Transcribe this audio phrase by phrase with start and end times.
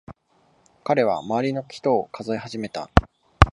[0.83, 2.89] 彼は周りの人を数え始めた。